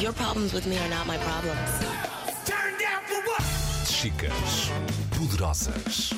Your 0.00 0.12
problems 0.12 0.52
with 0.52 0.66
me 0.66 0.76
are 0.78 0.88
not 0.88 1.06
my 1.06 1.16
problems. 1.18 1.70
Chicas 3.86 4.70
poderosas. 5.12 6.12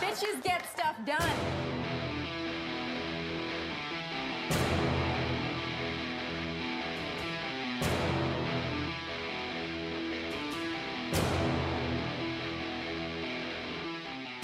Bitches 0.00 0.40
get 0.44 0.62
stuff 0.72 0.96
done. 1.04 1.18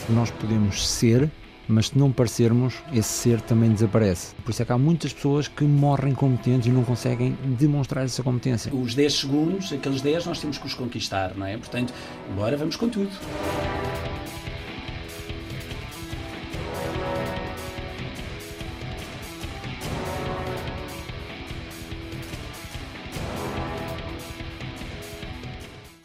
Nós 0.09 0.31
podemos 0.33 0.87
ser, 0.89 1.31
mas 1.69 1.89
se 1.89 1.99
não 1.99 2.13
parecermos, 2.13 2.75
esse 2.93 3.09
ser 3.09 3.41
também 3.41 3.71
desaparece. 3.71 4.35
Por 4.45 4.51
isso 4.51 4.63
é 4.63 4.65
que 4.65 4.73
há 4.73 4.79
muitas 4.79 5.13
pessoas 5.13 5.49
que 5.49 5.65
morrem 5.65 6.15
competentes 6.15 6.67
e 6.67 6.71
não 6.71 6.85
conseguem 6.85 7.37
demonstrar 7.59 8.05
essa 8.05 8.23
competência. 8.23 8.75
Os 8.75 8.95
10 8.95 9.13
segundos, 9.13 9.73
aqueles 9.73 10.01
10, 10.01 10.27
nós 10.27 10.41
temos 10.41 10.59
que 10.59 10.67
os 10.67 10.75
conquistar, 10.75 11.35
não 11.37 11.47
é? 11.47 11.57
Portanto, 11.57 11.93
bora, 12.37 12.57
vamos 12.57 12.77
com 12.77 12.89
tudo. 12.89 13.11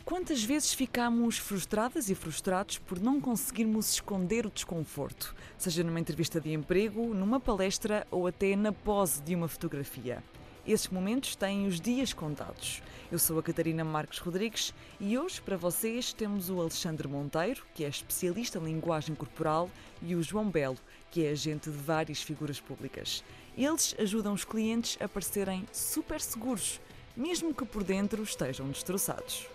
Quantas 0.09 0.43
vezes 0.43 0.73
ficamos 0.73 1.37
frustradas 1.37 2.09
e 2.09 2.15
frustrados 2.15 2.79
por 2.79 2.99
não 2.99 3.21
conseguirmos 3.21 3.91
esconder 3.91 4.43
o 4.43 4.49
desconforto, 4.49 5.35
seja 5.55 5.83
numa 5.83 5.99
entrevista 5.99 6.41
de 6.41 6.51
emprego, 6.51 7.13
numa 7.13 7.39
palestra 7.39 8.07
ou 8.09 8.25
até 8.25 8.55
na 8.55 8.71
pose 8.71 9.21
de 9.21 9.35
uma 9.35 9.47
fotografia? 9.47 10.23
Esses 10.65 10.87
momentos 10.87 11.35
têm 11.35 11.67
os 11.67 11.79
dias 11.79 12.11
contados. 12.11 12.81
Eu 13.11 13.19
sou 13.19 13.37
a 13.37 13.43
Catarina 13.43 13.83
Marques 13.83 14.17
Rodrigues 14.17 14.73
e 14.99 15.15
hoje 15.15 15.39
para 15.43 15.57
vocês 15.57 16.11
temos 16.11 16.49
o 16.49 16.59
Alexandre 16.59 17.07
Monteiro, 17.07 17.63
que 17.75 17.85
é 17.85 17.87
especialista 17.87 18.57
em 18.57 18.63
linguagem 18.63 19.13
corporal, 19.13 19.69
e 20.01 20.15
o 20.15 20.23
João 20.23 20.49
Belo, 20.49 20.79
que 21.11 21.23
é 21.23 21.29
agente 21.29 21.69
de 21.69 21.77
várias 21.77 22.19
figuras 22.19 22.59
públicas. 22.59 23.23
Eles 23.55 23.93
ajudam 23.99 24.33
os 24.33 24.43
clientes 24.43 24.97
a 24.99 25.07
parecerem 25.07 25.67
super 25.71 26.19
seguros, 26.19 26.81
mesmo 27.15 27.53
que 27.53 27.63
por 27.63 27.83
dentro 27.83 28.23
estejam 28.23 28.67
destroçados. 28.69 29.47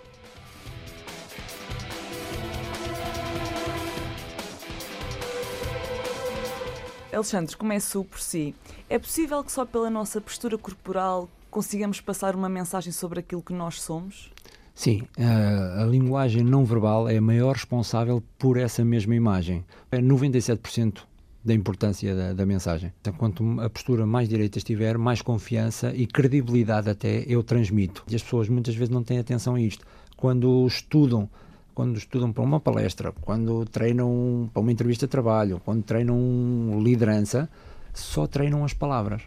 Alexandre, 7.14 7.56
começo 7.56 8.04
por 8.04 8.20
si. 8.20 8.54
É 8.88 8.98
possível 8.98 9.42
que 9.44 9.52
só 9.52 9.64
pela 9.64 9.88
nossa 9.88 10.20
postura 10.20 10.58
corporal 10.58 11.28
consigamos 11.50 12.00
passar 12.00 12.34
uma 12.34 12.48
mensagem 12.48 12.92
sobre 12.92 13.20
aquilo 13.20 13.42
que 13.42 13.52
nós 13.52 13.80
somos? 13.80 14.32
Sim, 14.74 15.02
a, 15.16 15.82
a 15.82 15.86
linguagem 15.86 16.42
não 16.42 16.64
verbal 16.64 17.08
é 17.08 17.16
a 17.16 17.22
maior 17.22 17.54
responsável 17.54 18.22
por 18.36 18.56
essa 18.56 18.84
mesma 18.84 19.14
imagem. 19.14 19.64
É 19.92 19.98
97% 19.98 21.02
da 21.44 21.54
importância 21.54 22.14
da, 22.14 22.32
da, 22.32 22.44
mensagem. 22.44 22.92
Então, 23.00 23.12
quanto 23.12 23.60
a 23.60 23.70
postura 23.70 24.04
mais 24.06 24.28
direita 24.28 24.58
estiver, 24.58 24.98
mais 24.98 25.22
confiança 25.22 25.94
e 25.94 26.06
credibilidade 26.06 26.90
até 26.90 27.24
eu 27.28 27.42
transmito. 27.42 28.02
E 28.08 28.16
as 28.16 28.22
pessoas 28.22 28.48
muitas 28.48 28.74
vezes 28.74 28.88
não 28.88 29.04
têm 29.04 29.18
atenção 29.18 29.54
a 29.54 29.60
isto. 29.60 29.86
Quando 30.16 30.66
estudam 30.66 31.28
quando 31.74 31.96
estudam 31.96 32.32
para 32.32 32.42
uma 32.42 32.60
palestra, 32.60 33.12
quando 33.20 33.64
treinam 33.66 34.48
para 34.52 34.60
uma 34.60 34.72
entrevista 34.72 35.06
de 35.06 35.10
trabalho, 35.10 35.60
quando 35.64 35.82
treinam 35.82 36.80
liderança, 36.82 37.48
só 37.92 38.26
treinam 38.26 38.64
as 38.64 38.72
palavras. 38.72 39.22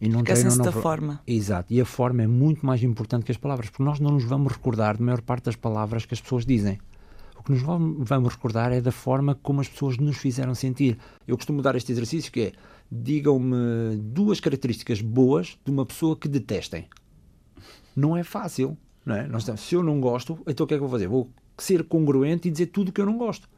E 0.00 0.08
não 0.08 0.22
treinam 0.22 0.56
não... 0.56 0.64
da 0.64 0.72
forma. 0.72 1.20
Exato. 1.26 1.72
E 1.72 1.80
a 1.80 1.84
forma 1.84 2.22
é 2.22 2.26
muito 2.26 2.66
mais 2.66 2.82
importante 2.82 3.24
que 3.24 3.32
as 3.32 3.38
palavras, 3.38 3.70
porque 3.70 3.82
nós 3.82 4.00
não 4.00 4.12
nos 4.12 4.24
vamos 4.24 4.52
recordar 4.52 4.96
da 4.96 5.04
maior 5.04 5.22
parte 5.22 5.44
das 5.44 5.56
palavras 5.56 6.04
que 6.04 6.12
as 6.12 6.20
pessoas 6.20 6.44
dizem. 6.44 6.78
O 7.38 7.42
que 7.42 7.52
nos 7.52 7.62
vamos 7.62 8.34
recordar 8.34 8.72
é 8.72 8.80
da 8.80 8.92
forma 8.92 9.34
como 9.34 9.60
as 9.60 9.68
pessoas 9.68 9.96
nos 9.98 10.16
fizeram 10.16 10.54
sentir. 10.54 10.98
Eu 11.26 11.36
costumo 11.36 11.62
dar 11.62 11.74
este 11.74 11.90
exercício 11.90 12.30
que 12.30 12.40
é 12.40 12.52
digam-me 12.90 13.96
duas 13.96 14.38
características 14.38 15.00
boas 15.00 15.58
de 15.64 15.70
uma 15.70 15.86
pessoa 15.86 16.16
que 16.16 16.28
detestem. 16.28 16.86
Não 17.96 18.16
é 18.16 18.22
fácil. 18.22 18.76
Não 19.04 19.16
é? 19.16 19.26
Nós, 19.26 19.44
se 19.44 19.74
eu 19.74 19.82
não 19.82 20.00
gosto, 20.00 20.38
então 20.46 20.64
o 20.64 20.66
que 20.66 20.74
é 20.74 20.76
que 20.76 20.84
eu 20.84 20.88
vou 20.88 20.96
fazer? 20.96 21.08
Vou 21.08 21.30
ser 21.58 21.84
congruente 21.84 22.48
e 22.48 22.50
dizer 22.50 22.66
tudo 22.66 22.88
o 22.88 22.92
que 22.92 23.00
eu 23.00 23.06
não 23.06 23.18
gosto. 23.18 23.48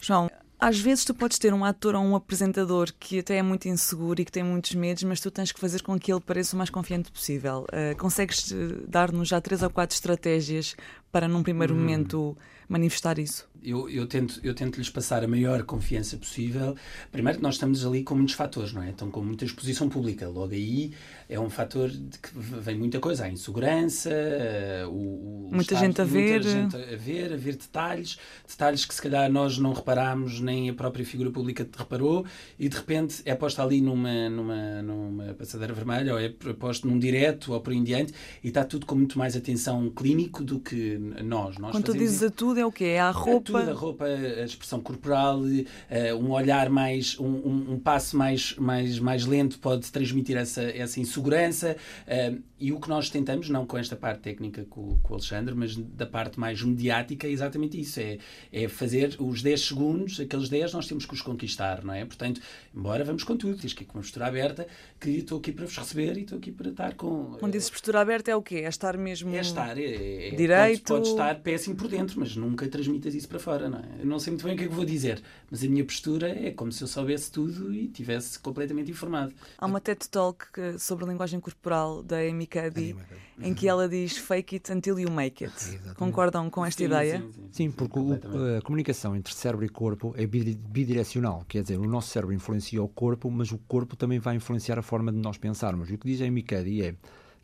João, 0.00 0.30
às 0.62 0.78
vezes 0.78 1.04
tu 1.04 1.12
podes 1.12 1.40
ter 1.40 1.52
um 1.52 1.64
ator 1.64 1.96
ou 1.96 2.02
um 2.02 2.14
apresentador 2.14 2.92
que 2.98 3.18
até 3.18 3.38
é 3.38 3.42
muito 3.42 3.66
inseguro 3.66 4.20
e 4.20 4.24
que 4.24 4.30
tem 4.30 4.44
muitos 4.44 4.74
medos, 4.76 5.02
mas 5.02 5.20
tu 5.20 5.28
tens 5.28 5.50
que 5.50 5.58
fazer 5.58 5.82
com 5.82 5.98
que 5.98 6.12
ele 6.12 6.20
pareça 6.20 6.54
o 6.54 6.56
mais 6.56 6.70
confiante 6.70 7.10
possível. 7.10 7.66
Uh, 7.72 7.96
consegues 7.98 8.52
eh, 8.52 8.56
dar-nos 8.86 9.26
já 9.26 9.40
três 9.40 9.60
ou 9.64 9.70
quatro 9.70 9.94
estratégias 9.94 10.76
para, 11.10 11.26
num 11.26 11.42
primeiro 11.42 11.74
hum. 11.74 11.78
momento, 11.78 12.38
manifestar 12.68 13.18
isso? 13.18 13.50
Eu, 13.64 13.88
eu, 13.88 14.06
tento, 14.06 14.40
eu 14.42 14.54
tento 14.54 14.76
lhes 14.76 14.90
passar 14.90 15.22
a 15.24 15.28
maior 15.28 15.62
confiança 15.62 16.16
possível. 16.16 16.74
Primeiro, 17.10 17.40
nós 17.40 17.54
estamos 17.54 17.86
ali 17.86 18.02
com 18.02 18.14
muitos 18.14 18.34
fatores, 18.34 18.72
não 18.72 18.82
é? 18.82 18.90
Então, 18.90 19.10
com 19.10 19.22
muita 19.22 19.44
exposição 19.44 19.88
pública. 19.88 20.28
Logo 20.28 20.52
aí 20.52 20.92
é 21.28 21.38
um 21.38 21.48
fator 21.48 21.88
de 21.88 22.18
que 22.18 22.30
vem 22.34 22.76
muita 22.76 22.98
coisa. 22.98 23.24
A 23.24 23.30
insegurança, 23.30 24.10
uh, 24.10 24.88
o, 24.88 25.48
o 25.48 25.54
muita 25.54 25.76
gente 25.76 26.00
a 26.00 26.04
ver. 26.04 26.42
Muita 26.42 26.48
gente 26.48 26.76
a 26.76 26.96
ver, 26.96 27.32
a 27.32 27.36
ver 27.36 27.56
detalhes. 27.56 28.18
Detalhes 28.48 28.84
que 28.84 28.94
se 28.94 29.02
calhar 29.02 29.30
nós 29.30 29.58
não 29.58 29.72
reparámos, 29.72 30.40
nem 30.40 30.68
a 30.68 30.74
própria 30.74 31.04
figura 31.04 31.30
pública 31.30 31.66
reparou, 31.76 32.26
e 32.58 32.68
de 32.68 32.76
repente 32.76 33.22
é 33.24 33.34
posta 33.34 33.62
ali 33.62 33.80
numa, 33.80 34.28
numa, 34.28 34.82
numa 34.82 35.34
passadeira 35.34 35.72
vermelha, 35.72 36.14
ou 36.14 36.18
é 36.18 36.28
posto 36.28 36.88
num 36.88 36.98
direto, 36.98 37.52
ou 37.52 37.60
por 37.60 37.72
em 37.72 37.82
diante, 37.82 38.12
e 38.42 38.48
está 38.48 38.64
tudo 38.64 38.86
com 38.86 38.94
muito 38.94 39.18
mais 39.18 39.36
atenção 39.36 39.88
clínico 39.90 40.42
do 40.42 40.58
que 40.58 40.98
nós. 41.22 41.58
nós 41.58 41.72
Quando 41.72 41.84
tu 41.84 41.96
dizes 41.96 42.22
a 42.22 42.30
tudo, 42.30 42.58
é 42.58 42.66
o 42.66 42.72
quê? 42.72 42.84
É 42.84 43.00
a 43.00 43.10
roupa? 43.10 43.51
Tudo, 43.60 43.70
a 43.70 43.74
roupa, 43.74 44.04
a 44.04 44.44
expressão 44.44 44.80
corporal, 44.80 45.40
uh, 45.40 46.16
um 46.18 46.30
olhar 46.32 46.68
mais, 46.70 47.18
um, 47.18 47.72
um, 47.72 47.78
passo 47.78 48.16
mais, 48.16 48.54
mais, 48.56 48.98
mais 48.98 49.24
lento 49.26 49.58
pode 49.58 49.90
transmitir 49.90 50.36
essa, 50.36 50.62
essa 50.62 51.00
insegurança. 51.00 51.76
Uh, 52.06 52.42
e 52.62 52.70
o 52.72 52.78
que 52.78 52.88
nós 52.88 53.10
tentamos, 53.10 53.48
não 53.48 53.66
com 53.66 53.76
esta 53.76 53.96
parte 53.96 54.20
técnica 54.20 54.64
com, 54.70 54.96
com 55.02 55.12
o 55.12 55.16
Alexandre, 55.16 55.52
mas 55.52 55.74
da 55.76 56.06
parte 56.06 56.38
mais 56.38 56.62
mediática, 56.62 57.26
é 57.26 57.30
exatamente 57.30 57.80
isso: 57.80 57.98
é, 57.98 58.18
é 58.52 58.68
fazer 58.68 59.16
os 59.18 59.42
10 59.42 59.60
segundos, 59.60 60.20
aqueles 60.20 60.48
10 60.48 60.72
nós 60.72 60.86
temos 60.86 61.04
que 61.04 61.12
os 61.12 61.20
conquistar, 61.20 61.82
não 61.82 61.92
é? 61.92 62.04
Portanto, 62.04 62.40
embora 62.72 63.02
vamos 63.02 63.24
com 63.24 63.36
tudo, 63.36 63.56
diz 63.56 63.72
que 63.72 63.82
é 63.82 63.86
com 63.86 63.98
uma 63.98 64.02
postura 64.02 64.26
aberta, 64.26 64.68
que 65.00 65.10
estou 65.10 65.38
aqui 65.38 65.50
para 65.50 65.66
vos 65.66 65.76
receber 65.76 66.16
e 66.16 66.20
estou 66.20 66.38
aqui 66.38 66.52
para 66.52 66.70
estar 66.70 66.94
com. 66.94 67.36
Quando 67.40 67.52
dizes 67.52 67.68
postura 67.68 68.00
aberta 68.00 68.30
é 68.30 68.36
o 68.36 68.42
quê? 68.42 68.58
É 68.58 68.68
estar 68.68 68.96
mesmo. 68.96 69.34
É 69.34 69.40
estar, 69.40 69.76
é, 69.76 70.28
é, 70.28 70.30
direito. 70.30 70.84
Pode, 70.84 71.00
pode 71.00 71.08
estar 71.08 71.34
péssimo 71.40 71.74
por 71.74 71.88
dentro, 71.88 72.20
mas 72.20 72.36
nunca 72.36 72.68
transmitas 72.68 73.12
isso 73.12 73.28
para 73.28 73.40
fora, 73.42 73.68
não 73.68 73.78
é? 73.78 74.00
Eu 74.00 74.06
não 74.06 74.18
sei 74.18 74.32
muito 74.32 74.44
bem 74.44 74.54
o 74.54 74.58
que 74.58 74.64
é 74.64 74.68
que 74.68 74.74
vou 74.74 74.84
dizer, 74.84 75.22
mas 75.50 75.62
a 75.62 75.66
minha 75.66 75.84
postura 75.84 76.28
é 76.28 76.50
como 76.50 76.70
se 76.72 76.82
eu 76.82 76.88
soubesse 76.88 77.30
tudo 77.30 77.74
e 77.74 77.88
tivesse 77.88 78.38
completamente 78.38 78.90
informado. 78.90 79.34
Há 79.58 79.66
uma 79.66 79.80
TED 79.80 80.08
Talk 80.08 80.46
sobre 80.78 81.04
a 81.04 81.08
linguagem 81.08 81.40
corporal 81.40 82.02
da 82.02 82.18
Amy 82.18 82.46
Cuddy, 82.46 82.96
em 83.40 83.52
que 83.52 83.68
ela 83.68 83.88
diz 83.88 84.16
fake 84.16 84.56
it 84.56 84.72
until 84.72 84.98
you 84.98 85.10
make 85.10 85.44
it. 85.44 85.56
Exatamente. 85.56 85.96
Concordam 85.96 86.48
com 86.48 86.64
esta 86.64 86.78
sim, 86.78 86.84
ideia? 86.84 87.20
Sim, 87.20 87.32
sim, 87.32 87.48
sim 87.50 87.70
porque 87.70 87.98
o, 87.98 88.12
a 88.58 88.62
comunicação 88.62 89.16
entre 89.16 89.34
cérebro 89.34 89.64
e 89.64 89.68
corpo 89.68 90.14
é 90.16 90.26
bidirecional, 90.26 91.44
quer 91.48 91.62
dizer, 91.62 91.78
o 91.78 91.86
nosso 91.86 92.10
cérebro 92.10 92.34
influencia 92.34 92.82
o 92.82 92.88
corpo, 92.88 93.30
mas 93.30 93.50
o 93.50 93.58
corpo 93.58 93.96
também 93.96 94.18
vai 94.18 94.36
influenciar 94.36 94.78
a 94.78 94.82
forma 94.82 95.12
de 95.12 95.18
nós 95.18 95.36
pensarmos. 95.36 95.90
E 95.90 95.94
o 95.94 95.98
que 95.98 96.06
diz 96.06 96.22
a 96.22 96.26
Amy 96.26 96.42
Cuddy 96.42 96.82
é 96.82 96.94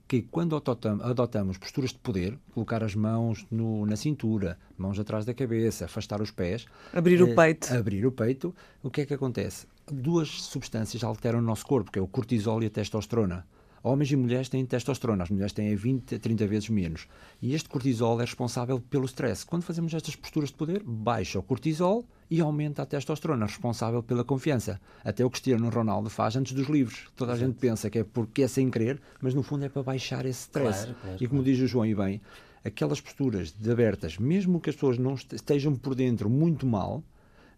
que 0.08 0.22
quando 0.22 0.56
adotamos 0.56 1.58
posturas 1.58 1.90
de 1.90 1.98
poder, 1.98 2.38
colocar 2.54 2.82
as 2.82 2.94
mãos 2.94 3.46
no, 3.50 3.84
na 3.84 3.94
cintura, 3.94 4.58
mãos 4.76 4.98
atrás 4.98 5.26
da 5.26 5.34
cabeça, 5.34 5.84
afastar 5.84 6.22
os 6.22 6.30
pés, 6.30 6.66
abrir 6.94 7.22
o 7.22 7.28
eh, 7.28 7.34
peito, 7.34 7.74
abrir 7.74 8.06
o 8.06 8.10
peito, 8.10 8.54
o 8.82 8.90
que 8.90 9.02
é 9.02 9.06
que 9.06 9.12
acontece? 9.12 9.66
Duas 9.86 10.28
substâncias 10.28 11.04
alteram 11.04 11.40
o 11.40 11.42
nosso 11.42 11.66
corpo, 11.66 11.92
que 11.92 11.98
é 11.98 12.02
o 12.02 12.08
cortisol 12.08 12.62
e 12.62 12.66
a 12.66 12.70
testosterona. 12.70 13.46
Homens 13.82 14.10
e 14.10 14.16
mulheres 14.16 14.48
têm 14.48 14.64
testosterona, 14.64 15.22
as 15.22 15.30
mulheres 15.30 15.52
têm 15.52 15.74
20 15.74 16.16
a 16.16 16.18
30 16.18 16.46
vezes 16.46 16.68
menos. 16.68 17.06
E 17.40 17.54
este 17.54 17.68
cortisol 17.68 18.20
é 18.20 18.24
responsável 18.24 18.80
pelo 18.80 19.04
stress. 19.04 19.46
Quando 19.46 19.62
fazemos 19.62 19.94
estas 19.94 20.16
posturas 20.16 20.50
de 20.50 20.56
poder, 20.56 20.82
baixa 20.84 21.38
o 21.38 21.42
cortisol 21.42 22.04
e 22.30 22.40
aumenta 22.40 22.82
a 22.82 22.86
testosterona, 22.86 23.46
responsável 23.46 24.02
pela 24.02 24.24
confiança. 24.24 24.80
Até 25.04 25.24
o 25.24 25.30
Cristiano 25.30 25.68
Ronaldo 25.70 26.10
faz 26.10 26.36
antes 26.36 26.52
dos 26.52 26.68
livros. 26.68 27.06
Toda 27.16 27.32
a 27.32 27.36
gente 27.36 27.54
pensa 27.54 27.88
que 27.88 28.00
é 28.00 28.04
porque 28.04 28.42
é 28.42 28.48
sem 28.48 28.70
querer, 28.70 29.00
mas 29.20 29.34
no 29.34 29.42
fundo 29.42 29.64
é 29.64 29.68
para 29.68 29.82
baixar 29.82 30.26
esse 30.26 30.40
stress. 30.40 30.84
Claro, 30.84 30.98
claro, 31.00 31.16
e 31.20 31.28
como 31.28 31.42
claro. 31.42 31.44
diz 31.44 31.62
o 31.62 31.66
João 31.66 31.86
e 31.86 31.94
bem, 31.94 32.20
aquelas 32.64 33.00
posturas 33.00 33.52
de 33.52 33.70
abertas, 33.70 34.18
mesmo 34.18 34.60
que 34.60 34.70
as 34.70 34.76
pessoas 34.76 34.98
não 34.98 35.14
estejam 35.14 35.74
por 35.74 35.94
dentro 35.94 36.28
muito 36.28 36.66
mal, 36.66 37.02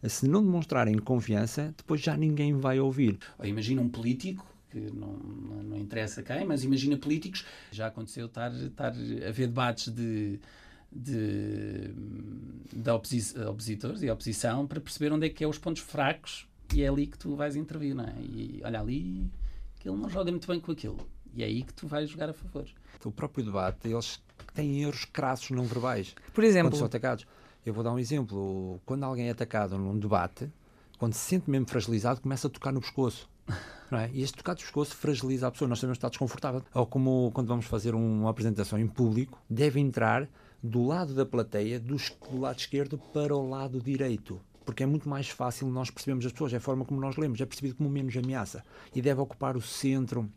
se 0.08 0.26
não 0.26 0.42
demonstrarem 0.42 0.96
confiança, 0.98 1.74
depois 1.76 2.00
já 2.00 2.16
ninguém 2.16 2.54
vai 2.54 2.80
ouvir. 2.80 3.18
Imagina 3.42 3.82
um 3.82 3.88
político 3.88 4.46
que 4.70 4.78
não, 4.78 5.12
não, 5.12 5.62
não, 5.62 5.76
interessa 5.76 6.22
quem, 6.22 6.44
mas 6.44 6.64
imagina 6.64 6.96
políticos. 6.96 7.44
Já 7.70 7.88
aconteceu 7.88 8.26
estar, 8.26 8.52
estar 8.52 8.92
a 8.92 9.30
ver 9.30 9.46
debates 9.48 9.92
de, 9.92 10.38
de, 10.90 11.92
de 12.72 12.90
oposi 12.90 13.38
opositores 13.40 14.02
e 14.02 14.10
oposição 14.10 14.66
para 14.66 14.80
perceber 14.80 15.12
onde 15.12 15.26
é 15.26 15.28
que 15.28 15.42
é 15.42 15.48
os 15.48 15.58
pontos 15.58 15.82
fracos 15.82 16.46
e 16.72 16.82
é 16.82 16.88
ali 16.88 17.06
que 17.06 17.18
tu 17.18 17.34
vais 17.34 17.56
intervir, 17.56 17.94
não 17.94 18.04
é? 18.04 18.14
E 18.20 18.60
olha 18.64 18.80
ali 18.80 19.30
que 19.78 19.88
ele 19.88 19.96
não 19.96 20.08
joga 20.08 20.30
muito 20.30 20.46
bem 20.46 20.60
com 20.60 20.72
aquilo. 20.72 20.98
E 21.34 21.42
é 21.42 21.46
aí 21.46 21.62
que 21.62 21.72
tu 21.72 21.86
vais 21.86 22.08
jogar 22.08 22.28
a 22.28 22.32
favor. 22.32 22.66
O 23.04 23.10
próprio 23.10 23.44
debate, 23.44 23.88
eles 23.88 24.20
têm 24.54 24.82
erros 24.82 25.04
crassos 25.04 25.50
não 25.50 25.64
verbais. 25.64 26.14
Por 26.32 26.44
exemplo, 26.44 26.70
Quando 26.70 26.78
são 26.78 26.86
atacados. 26.86 27.26
Eu 27.64 27.74
vou 27.74 27.84
dar 27.84 27.92
um 27.92 27.98
exemplo. 27.98 28.80
Quando 28.86 29.04
alguém 29.04 29.28
é 29.28 29.30
atacado 29.30 29.76
num 29.76 29.98
debate, 29.98 30.50
quando 30.98 31.14
se 31.14 31.20
sente 31.20 31.48
mesmo 31.48 31.66
fragilizado, 31.66 32.20
começa 32.20 32.46
a 32.46 32.50
tocar 32.50 32.72
no 32.72 32.80
pescoço. 32.80 33.29
É? 33.92 34.08
E 34.12 34.22
este 34.22 34.36
tocar 34.36 34.54
do 34.54 34.60
pescoço 34.60 34.94
fragiliza 34.94 35.48
a 35.48 35.50
pessoa, 35.50 35.68
nós 35.68 35.80
sabemos 35.80 35.96
que 35.96 35.98
está 35.98 36.08
desconfortável. 36.08 36.62
Ou 36.72 36.86
como 36.86 37.30
quando 37.34 37.48
vamos 37.48 37.66
fazer 37.66 37.92
um- 37.94 38.20
uma 38.20 38.30
apresentação 38.30 38.78
em 38.78 38.86
público, 38.86 39.42
deve 39.50 39.80
entrar 39.80 40.28
do 40.62 40.86
lado 40.86 41.12
da 41.14 41.26
plateia, 41.26 41.80
do, 41.80 41.96
do 41.96 42.40
lado 42.40 42.58
esquerdo 42.58 42.98
para 43.12 43.34
o 43.34 43.48
lado 43.48 43.80
direito. 43.80 44.40
Porque 44.64 44.84
é 44.84 44.86
muito 44.86 45.08
mais 45.08 45.28
fácil 45.28 45.66
nós 45.66 45.90
percebermos 45.90 46.24
as 46.24 46.30
pessoas, 46.30 46.52
é 46.52 46.58
a 46.58 46.60
forma 46.60 46.84
como 46.84 47.00
nós 47.00 47.16
lemos, 47.16 47.40
é 47.40 47.46
percebido 47.46 47.74
como 47.74 47.90
menos 47.90 48.16
ameaça. 48.16 48.62
E 48.94 49.02
deve 49.02 49.20
ocupar 49.20 49.56
o 49.56 49.60
centro 49.60 50.30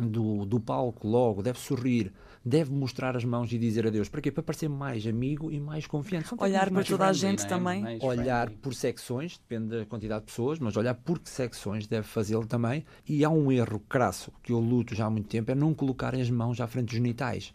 do, 0.00 0.44
do 0.44 0.60
palco 0.60 1.06
logo, 1.06 1.42
deve 1.42 1.58
sorrir, 1.58 2.12
deve 2.44 2.72
mostrar 2.72 3.16
as 3.16 3.24
mãos 3.24 3.52
e 3.52 3.58
dizer 3.58 3.86
adeus. 3.86 4.08
Para 4.08 4.20
quê? 4.20 4.30
Para 4.30 4.42
parecer 4.42 4.68
mais 4.68 5.06
amigo 5.06 5.50
e 5.50 5.58
mais 5.58 5.86
confiante. 5.86 6.28
São 6.28 6.38
olhar 6.40 6.70
para 6.70 6.84
toda 6.84 7.06
a 7.06 7.12
gente 7.12 7.40
não 7.40 7.46
é? 7.46 7.48
também. 7.48 7.82
Mais 7.82 8.02
olhar 8.02 8.46
friendly. 8.46 8.62
por 8.62 8.74
secções, 8.74 9.38
depende 9.38 9.78
da 9.78 9.86
quantidade 9.86 10.20
de 10.20 10.26
pessoas, 10.26 10.58
mas 10.58 10.76
olhar 10.76 10.94
por 10.94 11.18
que 11.18 11.30
secções 11.30 11.86
deve 11.86 12.06
fazê-lo 12.06 12.46
também. 12.46 12.84
E 13.08 13.24
há 13.24 13.30
um 13.30 13.50
erro 13.50 13.80
crasso 13.88 14.32
que 14.42 14.52
eu 14.52 14.58
luto 14.58 14.94
já 14.94 15.06
há 15.06 15.10
muito 15.10 15.28
tempo, 15.28 15.50
é 15.50 15.54
não 15.54 15.72
colocar 15.72 16.14
as 16.14 16.30
mãos 16.30 16.60
à 16.60 16.66
frente 16.66 16.86
dos 16.86 16.94
genitais. 16.94 17.52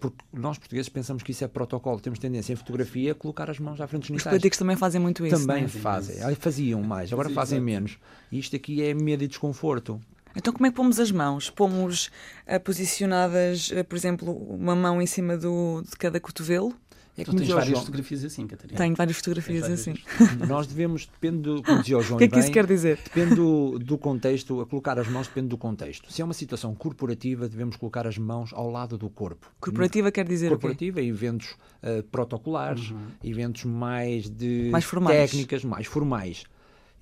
Porque 0.00 0.16
nós 0.32 0.58
portugueses 0.58 0.88
pensamos 0.88 1.22
que 1.22 1.30
isso 1.30 1.44
é 1.44 1.48
protocolo, 1.48 2.00
temos 2.00 2.18
tendência 2.18 2.54
em 2.54 2.56
fotografia 2.56 3.12
a 3.12 3.14
colocar 3.14 3.50
as 3.50 3.58
mãos 3.58 3.80
à 3.80 3.86
frente 3.86 4.02
dos 4.02 4.10
Os 4.10 4.14
genitais. 4.14 4.32
políticos 4.32 4.58
também 4.58 4.76
fazem 4.76 5.00
muito 5.00 5.26
isso. 5.26 5.46
também 5.46 5.62
não 5.62 5.66
é? 5.66 5.68
fazem, 5.68 6.34
faziam 6.36 6.82
mais, 6.82 7.12
agora 7.12 7.28
fazem 7.28 7.60
menos. 7.60 7.98
E 8.32 8.38
isto 8.38 8.56
aqui 8.56 8.82
é 8.82 8.94
medo 8.94 9.22
e 9.22 9.28
desconforto. 9.28 10.00
Então, 10.36 10.52
como 10.52 10.66
é 10.66 10.70
que 10.70 10.76
pomos 10.76 11.00
as 11.00 11.10
mãos? 11.10 11.50
Pomos 11.50 12.10
eh, 12.46 12.58
posicionadas, 12.58 13.70
eh, 13.72 13.82
por 13.82 13.96
exemplo, 13.96 14.32
uma 14.32 14.74
mão 14.76 15.00
em 15.02 15.06
cima 15.06 15.36
do, 15.36 15.82
de 15.82 15.96
cada 15.96 16.20
cotovelo? 16.20 16.74
É 17.18 17.24
Tu 17.24 17.26
como 17.26 17.38
tens 17.40 17.50
várias 17.50 17.68
João, 17.68 17.80
fotografias 17.80 18.24
assim, 18.24 18.46
Catarina. 18.46 18.78
Tenho 18.78 18.94
várias 18.94 19.16
fotografias 19.16 19.66
Tens 19.66 19.80
assim. 19.80 19.94
várias 20.18 20.48
nós 20.48 20.66
devemos, 20.66 21.06
depende 21.06 21.42
do, 21.42 21.62
como 21.62 21.80
dizia 21.80 21.98
o 21.98 22.02
João 22.02 22.16
O 22.16 22.18
que 22.18 22.24
é 22.24 22.28
que 22.28 22.36
e 22.36 22.38
isso 22.38 22.46
bem, 22.48 22.54
quer 22.54 22.66
dizer? 22.66 22.98
Depende 23.02 23.34
do, 23.34 23.78
do 23.78 23.98
contexto, 23.98 24.60
a 24.60 24.66
colocar 24.66 24.98
as 24.98 25.08
mãos 25.08 25.26
depende 25.26 25.48
do 25.48 25.58
contexto. 25.58 26.10
Se 26.10 26.22
é 26.22 26.24
uma 26.24 26.32
situação 26.32 26.74
corporativa, 26.74 27.48
devemos 27.48 27.76
colocar 27.76 28.06
as 28.06 28.16
mãos 28.16 28.52
ao 28.54 28.70
lado 28.70 28.96
do 28.96 29.10
corpo. 29.10 29.52
Corporativa 29.60 30.10
quer 30.10 30.26
dizer 30.26 30.46
o 30.46 30.50
quê? 30.50 30.52
Corporativa, 30.52 31.02
eventos 31.02 31.56
eh, 31.82 32.02
protocolares, 32.10 32.94
eventos 33.22 33.64
mais 33.64 34.30
de 34.30 34.70
Mais 34.70 34.84
formais. 34.84 35.30
técnicas, 35.30 35.64
mais 35.64 35.86
formais. 35.86 36.44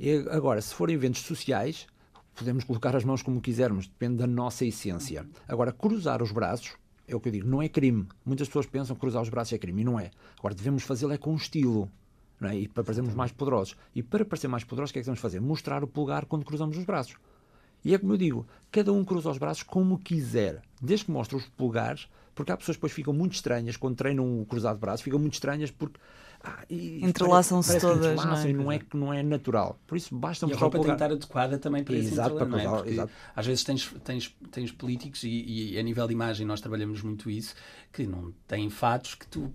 E 0.01 0.25
agora, 0.31 0.61
se 0.61 0.75
forem 0.75 0.95
eventos 0.97 1.21
sociais, 1.23 1.87
podemos 2.39 2.65
colocar 2.65 2.95
as 2.95 3.05
mãos 3.05 3.23
como 3.23 3.41
quisermos, 3.41 3.89
depende 3.89 4.17
da 4.17 4.27
nossa 4.27 4.65
essência. 4.65 5.27
Agora, 5.47 5.73
cruzar 5.73 6.23
os 6.23 6.31
braços, 6.31 6.73
é 7.07 7.17
o 7.17 7.21
que 7.21 7.29
eu 7.29 7.33
digo, 7.33 7.49
não 7.49 7.61
é 7.61 7.69
crime. 7.69 8.07
Muitas 8.25 8.49
pessoas 8.49 8.67
pensam 8.67 8.95
que 8.95 9.01
cruzar 9.01 9.23
os 9.23 9.29
braços 9.29 9.53
é 9.53 9.59
crime, 9.59 9.83
e 9.83 9.85
não 9.85 9.99
é. 9.99 10.11
Agora, 10.39 10.55
devemos 10.55 10.85
fazê-lo 10.85 11.13
é 11.13 11.19
com 11.19 11.35
estilo. 11.35 11.91
É? 12.41 12.55
E 12.55 12.69
para 12.69 12.85
parecermos 12.85 13.15
mais 13.15 13.33
poderosos. 13.33 13.77
E 13.95 14.03
para 14.03 14.25
parecer 14.25 14.47
mais 14.47 14.63
poderosos, 14.63 14.91
o 14.91 14.93
que 14.93 15.01
é 15.01 15.03
que 15.03 15.07
temos 15.07 15.19
fazer? 15.19 15.41
Mostrar 15.41 15.83
o 15.83 15.89
polegar 15.89 16.25
quando 16.27 16.45
cruzamos 16.45 16.79
os 16.79 16.85
braços. 16.85 17.17
E 17.85 17.95
é 17.95 17.99
como 17.99 18.13
eu 18.13 18.17
digo, 18.17 18.47
cada 18.71 18.93
um 18.93 19.05
cruza 19.05 19.31
os 19.31 19.39
braços 19.39 19.63
como 19.63 19.99
quiser, 19.99 20.63
desde 20.81 21.07
que 21.07 21.11
mostre 21.11 21.37
os 21.37 21.47
polegares, 21.49 22.09
porque 22.35 22.53
há 22.53 22.57
pessoas 22.57 22.77
que 22.77 22.81
depois 22.81 22.93
ficam 22.93 23.13
muito 23.13 23.35
estranhas 23.35 23.77
quando 23.77 23.97
treinam 23.97 24.41
o 24.41 24.47
cruzado 24.47 24.77
de 24.77 24.81
braços, 24.81 25.03
ficam 25.03 25.19
muito 25.19 25.35
estranhas 25.35 25.71
porque 25.71 25.99
ah, 26.43 26.65
Entrelaçam-se 26.71 27.81
todas, 27.81 28.01
não 28.01 28.09
é? 28.11 28.13
entrelaçam 28.15 28.51
E 28.51 28.53
não 28.53 28.73
é 28.73 28.79
que 28.79 28.97
não 28.97 29.13
é 29.13 29.23
natural. 29.23 29.79
Por 29.87 29.97
isso 29.97 30.15
basta 30.15 30.47
E 30.47 30.53
a 30.53 30.57
roupa 30.57 30.79
tem 30.79 30.87
que 30.87 30.93
estar 30.93 31.13
adequada 31.13 31.59
também 31.59 31.83
para 31.85 31.97
esse 31.97 32.13
Exato, 32.13 32.35
intervalo, 32.37 32.51
para 32.51 32.65
não 32.79 32.85
é? 32.85 32.89
exato. 32.91 33.13
às 33.35 33.47
vezes 33.47 33.65
tens, 33.65 33.95
tens, 34.05 34.37
tens 34.51 34.73
políticos 34.73 35.25
e, 35.25 35.73
e 35.75 35.79
a 35.79 35.83
nível 35.83 36.07
de 36.07 36.13
imagem 36.13 36.47
nós 36.47 36.61
trabalhamos 36.61 37.03
muito 37.03 37.29
isso, 37.31 37.55
que 37.93 38.07
não 38.07 38.33
têm 38.47 38.71
fatos 38.71 39.15
que 39.15 39.27
tu 39.27 39.53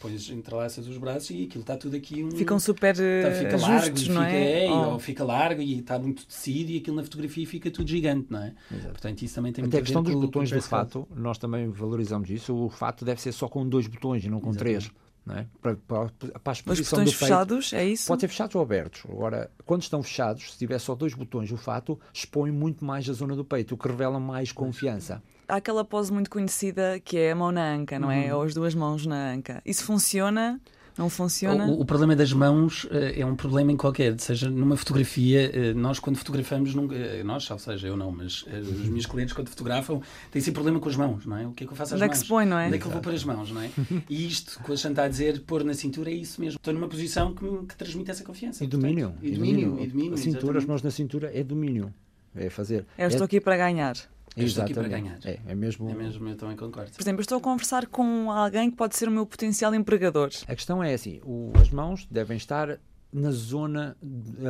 pões, 0.00 0.30
entrelaças 0.30 0.86
os 0.88 0.96
braços 0.96 1.30
e 1.30 1.44
aquilo 1.44 1.60
está 1.60 1.76
tudo 1.76 1.94
aqui 1.96 2.24
um... 2.24 2.30
Ficam 2.30 2.58
super 2.58 2.96
eh, 2.98 3.22
Tá, 3.22 3.32
fica 3.32 3.56
largo, 3.58 3.84
justos, 3.86 4.02
fica, 4.02 4.14
não 4.14 4.22
é? 4.22 4.64
é, 4.64 4.70
Oh. 4.70 4.92
ou 4.92 4.98
fica 4.98 5.22
largo 5.24 5.60
e 5.60 5.78
está 5.80 5.98
muito 5.98 6.26
tecido 6.26 6.70
e 6.70 6.78
aquilo 6.78 6.96
na 6.96 7.02
fotografia 7.02 7.46
fica 7.46 7.70
tudo 7.70 7.88
gigante, 7.88 8.28
não 8.30 8.42
é? 8.42 8.54
Portanto, 8.88 9.20
isso 9.22 9.34
também 9.34 9.52
tem 9.52 9.62
muito 9.62 9.74
Até 9.74 9.78
a 9.80 9.82
questão 9.82 10.02
dos 10.02 10.14
botões 10.14 10.50
do 10.50 10.62
fato, 10.62 11.06
nós 11.14 11.36
também 11.36 11.68
valorizamos 11.68 12.30
isso. 12.30 12.54
O 12.56 12.70
fato 12.70 13.04
deve 13.04 13.20
ser 13.20 13.32
só 13.32 13.46
com 13.48 13.68
dois 13.68 13.86
botões 13.86 14.24
e 14.24 14.30
não 14.30 14.40
com 14.40 14.52
três. 14.52 14.90
É? 15.28 15.44
para, 15.62 15.76
para, 15.76 16.08
para 16.08 16.28
a 16.44 16.52
Os 16.52 16.58
exposição 16.58 16.98
botões 16.98 17.10
do 17.14 17.18
peito, 17.18 17.18
fechados, 17.18 17.72
é 17.72 17.84
isso? 17.84 18.06
Pode 18.08 18.20
ser 18.22 18.28
fechados 18.28 18.54
ou 18.56 18.62
abertos. 18.62 19.02
Agora, 19.08 19.50
quando 19.64 19.82
estão 19.82 20.02
fechados, 20.02 20.52
se 20.52 20.58
tiver 20.58 20.78
só 20.78 20.94
dois 20.94 21.14
botões, 21.14 21.52
o 21.52 21.56
fato 21.56 22.00
expõe 22.12 22.50
muito 22.50 22.84
mais 22.84 23.08
a 23.08 23.12
zona 23.12 23.36
do 23.36 23.44
peito, 23.44 23.74
o 23.74 23.78
que 23.78 23.86
revela 23.86 24.18
mais 24.18 24.50
confiança. 24.50 25.22
Há 25.46 25.56
aquela 25.56 25.84
pose 25.84 26.12
muito 26.12 26.30
conhecida 26.30 26.98
que 27.00 27.16
é 27.18 27.32
a 27.32 27.36
mão 27.36 27.52
na 27.52 27.74
anca, 27.74 27.98
não 27.98 28.08
Uhum. 28.08 28.14
é? 28.14 28.34
Ou 28.34 28.42
as 28.42 28.54
duas 28.54 28.74
mãos 28.74 29.04
na 29.06 29.32
anca. 29.32 29.60
Isso 29.64 29.84
funciona? 29.84 30.60
Não 30.98 31.08
funciona? 31.08 31.66
O, 31.66 31.80
o 31.80 31.84
problema 31.84 32.14
das 32.14 32.32
mãos 32.32 32.86
eh, 32.90 33.20
é 33.20 33.26
um 33.26 33.34
problema 33.34 33.72
em 33.72 33.76
qualquer, 33.76 34.18
seja 34.20 34.50
numa 34.50 34.76
fotografia, 34.76 35.50
eh, 35.54 35.72
nós 35.74 35.98
quando 35.98 36.16
fotografamos, 36.16 36.74
nunca- 36.74 36.94
eh, 36.94 37.22
nós, 37.22 37.50
ou 37.50 37.58
seja, 37.58 37.86
eu 37.88 37.96
não, 37.96 38.10
mas 38.12 38.42
os 38.42 38.88
meus 38.88 39.06
clientes 39.06 39.32
quando 39.34 39.48
fotografam 39.48 40.02
têm 40.30 40.42
sempre 40.42 40.54
problema 40.54 40.78
com 40.80 40.88
as 40.88 40.96
mãos, 40.96 41.24
não 41.24 41.36
é? 41.36 41.46
O 41.46 41.52
que 41.52 41.64
é 41.64 41.66
que 41.66 41.72
eu 41.72 41.76
faço 41.76 41.94
às 41.94 42.00
Onde 42.00 42.04
é 42.04 42.08
que 42.08 42.14
mãos? 42.16 42.22
se 42.22 42.28
põe, 42.28 42.44
não 42.46 42.58
é? 42.58 42.66
Onde 42.66 42.76
é 42.76 42.78
que 42.78 42.86
eu 42.86 42.90
vou 42.90 43.00
pôr 43.00 43.14
as 43.14 43.24
mãos, 43.24 43.50
não 43.50 43.62
é? 43.62 43.70
E 44.08 44.26
isto, 44.26 44.58
com 44.60 44.72
a 44.72 44.76
Xanta 44.76 45.02
a 45.04 45.08
dizer, 45.08 45.40
pôr 45.42 45.64
na 45.64 45.74
cintura, 45.74 46.10
é 46.10 46.14
isso 46.14 46.40
mesmo. 46.40 46.56
Estou 46.56 46.74
numa 46.74 46.88
posição 46.88 47.34
que, 47.34 47.44
me- 47.44 47.66
que 47.66 47.76
transmite 47.76 48.10
essa 48.10 48.24
confiança. 48.24 48.62
E 48.62 48.66
domínio. 48.66 49.10
portanto. 49.10 49.24
E 49.26 49.30
domínio, 49.32 49.78
e 49.80 49.86
domínio. 49.86 50.14
A 50.14 50.16
cintura, 50.16 50.58
as 50.58 50.64
mãos 50.66 50.82
na 50.82 50.90
cintura 50.90 51.30
é 51.34 51.42
domínio. 51.42 51.92
É 52.34 52.48
fazer. 52.50 52.84
Eu 52.98 53.08
estou 53.08 53.24
aqui 53.24 53.40
para 53.40 53.56
ganhar. 53.56 53.96
Eu 54.36 54.46
estou 54.46 54.62
aqui 54.64 54.72
para 54.74 54.86
Exatamente. 54.86 55.22
ganhar. 55.24 55.40
É, 55.46 55.52
é 55.52 55.54
mesmo. 55.54 55.90
É 55.90 55.94
mesmo, 55.94 56.28
eu 56.28 56.36
também 56.36 56.56
concordo. 56.56 56.92
Por 56.92 57.02
exemplo, 57.02 57.20
eu 57.20 57.22
estou 57.22 57.38
a 57.38 57.40
conversar 57.40 57.86
com 57.86 58.30
alguém 58.30 58.70
que 58.70 58.76
pode 58.76 58.96
ser 58.96 59.08
o 59.08 59.10
meu 59.10 59.26
potencial 59.26 59.74
empregador. 59.74 60.30
A 60.46 60.54
questão 60.54 60.82
é 60.82 60.94
assim: 60.94 61.20
o- 61.24 61.52
as 61.60 61.70
mãos 61.70 62.06
devem 62.10 62.36
estar 62.36 62.78
na 63.12 63.32
zona 63.32 63.96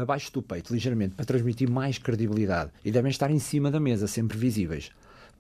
abaixo 0.01 0.31
do 0.33 0.43
peito, 0.43 0.73
ligeiramente, 0.73 1.15
para 1.15 1.25
transmitir 1.25 1.71
mais 1.71 1.97
credibilidade. 1.97 2.71
E 2.85 2.91
devem 2.93 3.11
estar 3.11 3.31
em 3.31 3.39
cima 3.39 3.71
da 3.71 3.81
mesa, 3.81 4.07
sempre 4.07 4.37
visíveis. 4.37 4.91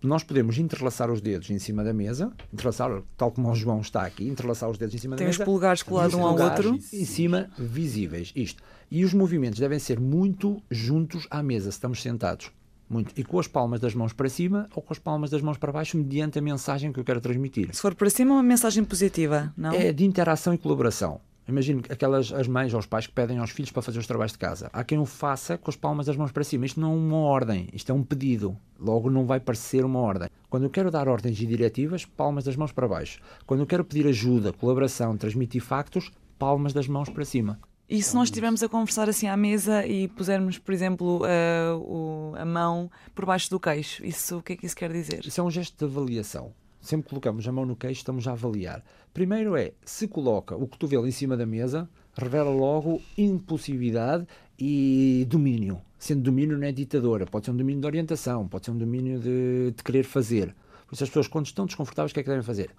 Nós 0.03 0.23
podemos 0.25 0.57
entrelaçar 0.57 1.11
os 1.11 1.21
dedos 1.21 1.51
em 1.51 1.59
cima 1.59 1.85
da 1.85 1.93
mesa, 1.93 2.33
entrelaçar, 2.51 3.03
tal 3.19 3.31
como 3.31 3.51
o 3.51 3.55
João 3.55 3.83
está 3.83 4.07
aqui, 4.07 4.27
entrelaçar 4.27 4.71
os 4.71 4.79
dedos 4.79 4.95
em 4.95 4.99
cima 4.99 5.17
Tem 5.17 5.27
da 5.27 5.31
os 5.31 5.37
mesa. 5.37 5.45
polegares 5.45 5.83
colados 5.83 6.15
e 6.15 6.17
os 6.17 6.23
um 6.23 6.27
ao 6.27 6.35
polegares 6.35 6.65
outro. 6.65 6.81
Em 6.97 7.05
cima, 7.05 7.51
visíveis. 7.59 8.33
Isto. 8.35 8.63
E 8.91 9.05
os 9.05 9.13
movimentos 9.13 9.59
devem 9.61 9.79
ser 9.79 10.01
muito 10.01 10.63
juntos 10.71 11.27
à 11.31 11.43
mesa, 11.43 11.71
se 11.71 11.77
estamos 11.77 12.01
sentados. 12.01 12.51
Muito. 12.91 13.13
E 13.17 13.23
com 13.23 13.39
as 13.39 13.47
palmas 13.47 13.79
das 13.79 13.95
mãos 13.95 14.13
para 14.13 14.29
cima 14.29 14.69
ou 14.75 14.83
com 14.83 14.93
as 14.93 14.99
palmas 14.99 15.31
das 15.31 15.41
mãos 15.41 15.57
para 15.57 15.71
baixo, 15.71 15.97
mediante 15.97 16.41
a 16.41 16.43
mensagem 16.43 16.93
que 16.93 16.99
eu 16.99 17.05
quero 17.05 17.21
transmitir. 17.21 17.73
Se 17.73 17.81
for 17.81 17.95
para 17.95 18.11
cima, 18.11 18.35
uma 18.35 18.43
mensagem 18.43 18.85
positiva, 18.85 19.55
não? 19.57 19.73
É 19.73 19.93
de 19.93 20.05
interação 20.05 20.53
e 20.53 20.59
colaboração. 20.59 21.21
Imagino 21.49 21.83
que 21.83 21.93
aquelas 21.93 22.33
as 22.33 22.47
mães 22.47 22.73
ou 22.75 22.81
os 22.81 22.87
pais 22.87 23.07
que 23.07 23.13
pedem 23.13 23.39
aos 23.39 23.51
filhos 23.51 23.73
para 23.73 23.83
fazer 23.83 23.99
os 23.99 24.07
trabalhos 24.07 24.33
de 24.33 24.39
casa. 24.39 24.71
Há 24.73 24.85
quem 24.85 24.99
o 24.99 25.07
faça 25.07 25.57
com 25.57 25.71
as 25.71 25.77
palmas 25.77 26.07
das 26.07 26.17
mãos 26.17 26.33
para 26.33 26.45
cima. 26.45 26.67
Isto 26.67 26.81
não 26.81 26.93
é 26.93 26.97
uma 26.97 27.17
ordem, 27.17 27.69
isto 27.73 27.91
é 27.91 27.95
um 27.95 28.03
pedido. 28.03 28.57
Logo 28.79 29.09
não 29.09 29.25
vai 29.25 29.41
parecer 29.41 29.85
uma 29.85 30.01
ordem. 30.01 30.29
Quando 30.49 30.65
eu 30.65 30.71
quero 30.71 30.91
dar 30.91 31.09
ordens 31.09 31.41
e 31.41 31.47
diretivas, 31.47 32.05
palmas 32.05 32.45
das 32.45 32.57
mãos 32.57 32.73
para 32.73 32.89
baixo. 32.89 33.21
Quando 33.47 33.61
eu 33.61 33.67
quero 33.67 33.85
pedir 33.85 34.07
ajuda, 34.07 34.53
colaboração, 34.53 35.17
transmitir 35.17 35.63
factos, 35.63 36.11
palmas 36.39 36.73
das 36.73 36.87
mãos 36.87 37.09
para 37.09 37.25
cima. 37.25 37.59
E 37.91 38.01
se 38.01 38.15
nós 38.15 38.29
estivermos 38.29 38.63
a 38.63 38.69
conversar 38.69 39.09
assim 39.09 39.27
à 39.27 39.37
mesa 39.37 39.85
e 39.85 40.07
pusermos, 40.07 40.59
por 40.59 40.73
exemplo, 40.73 41.23
a, 41.25 41.77
o- 41.77 42.35
a 42.39 42.45
mão 42.45 42.89
por 43.17 43.27
baixo 43.27 43.51
do 43.51 43.59
queixo, 43.59 44.07
isso, 44.07 44.39
o 44.39 44.43
que 44.43 44.53
é 44.53 44.57
que 44.57 44.65
isso 44.65 44.77
quer 44.77 44.93
dizer? 44.93 45.27
Isso 45.27 45.41
é 45.41 45.45
um 45.45 45.51
gesto 45.51 45.77
de 45.77 45.85
avaliação. 45.93 46.53
Sempre 46.81 47.03
que 47.05 47.09
colocamos 47.11 47.47
a 47.49 47.53
mão 47.53 47.67
no 47.67 47.75
queixo, 47.75 48.01
estamos 48.01 48.27
a 48.29 48.33
avaliar. 48.33 48.83
Primeiro 49.13 49.57
é, 49.57 49.73
se 49.85 50.07
coloca 50.07 50.55
o 50.55 50.69
cotovelo 50.69 51.07
em 51.07 51.11
cima 51.11 51.37
da 51.37 51.45
mesa, 51.45 51.89
revela 52.17 52.51
logo 52.51 53.03
impulsividade 53.19 54.25
e 54.59 55.27
domínio. 55.29 55.81
Sendo 55.99 56.23
domínio 56.23 56.57
não 56.57 56.67
é 56.67 56.73
ditadora, 56.73 57.27
pode 57.27 57.45
ser 57.47 57.51
um 57.51 57.57
domínio 57.57 57.81
de 57.81 57.87
orientação, 57.87 58.47
pode 58.47 58.67
ser 58.67 58.71
um 58.71 58.79
domínio 58.79 59.19
de, 59.19 59.73
de 59.77 59.83
querer 59.83 60.05
fazer. 60.05 60.55
Por 60.87 60.95
isso 60.95 61.03
as 61.05 61.11
pessoas, 61.11 61.27
quando 61.29 61.47
estão 61.47 61.67
desconfortáveis, 61.67 62.13
o 62.13 62.15
que 62.15 62.21
é 62.21 62.23
que 62.23 62.29
devem 62.29 62.45
fazer? 62.45 62.71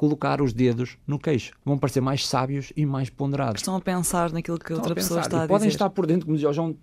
Colocar 0.00 0.40
os 0.40 0.54
dedos 0.54 0.96
no 1.06 1.18
queixo. 1.18 1.52
Vão 1.62 1.76
parecer 1.76 2.00
mais 2.00 2.26
sábios 2.26 2.72
e 2.74 2.86
mais 2.86 3.10
ponderados. 3.10 3.60
Estão 3.60 3.76
a 3.76 3.80
pensar 3.82 4.32
naquilo 4.32 4.56
que 4.58 4.64
Estão 4.64 4.76
outra 4.78 4.92
a 4.92 4.94
pessoa 4.94 5.20
está 5.20 5.44
a 5.44 5.46
podem 5.46 5.68
dizer. 5.68 5.76
estar 5.76 5.90
por 5.90 6.06
dentro, 6.06 6.24
como 6.24 6.36
dizia 6.38 6.48
o 6.48 6.52
João, 6.54 6.74